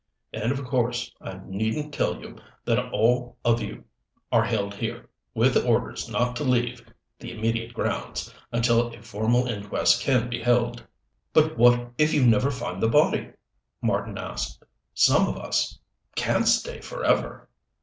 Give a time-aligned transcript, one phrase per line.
[0.33, 3.83] And of course I needn't tell you that all of you
[4.31, 6.83] are held here, with orders not to leave
[7.19, 10.83] the immediate grounds, until a formal inquest can be held."
[11.33, 13.29] "But what if you never find the body?"
[13.79, 14.63] Marten asked.
[14.95, 15.77] "Some of us
[16.15, 17.47] can't stay forever."